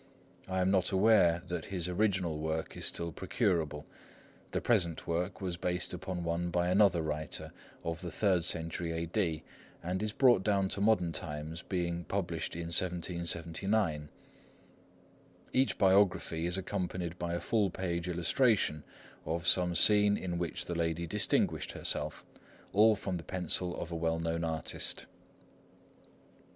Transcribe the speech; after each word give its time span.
I 0.47 0.61
am 0.61 0.71
not 0.71 0.91
aware 0.91 1.43
that 1.45 1.65
his 1.65 1.87
original 1.87 2.39
work 2.39 2.75
is 2.75 2.87
still 2.87 3.11
procurable; 3.11 3.85
the 4.49 4.59
present 4.59 5.05
work 5.05 5.41
was 5.41 5.57
based 5.57 5.93
upon 5.93 6.23
one 6.23 6.49
by 6.49 6.69
another 6.69 7.03
writer, 7.03 7.53
of 7.83 8.01
the 8.01 8.09
third 8.09 8.43
century 8.43 8.91
A.D., 8.93 9.43
and 9.83 10.01
is 10.01 10.11
brought 10.11 10.41
down 10.43 10.69
to 10.69 10.81
modern 10.81 11.11
times, 11.11 11.61
being 11.61 12.03
published 12.05 12.55
in 12.55 12.69
1779. 12.71 14.09
Each 15.53 15.77
biography 15.77 16.47
is 16.47 16.57
accompanied 16.57 17.19
by 17.19 17.35
a 17.35 17.39
full 17.39 17.69
page 17.69 18.09
illustration 18.09 18.83
of 19.23 19.45
some 19.45 19.75
scene 19.75 20.17
in 20.17 20.39
which 20.39 20.65
the 20.65 20.73
lady 20.73 21.05
distinguished 21.05 21.73
herself,—all 21.73 22.95
from 22.95 23.17
the 23.17 23.23
pencil 23.23 23.79
of 23.79 23.91
a 23.91 23.95
well 23.95 24.19
known 24.19 24.43
artist. 24.43 25.05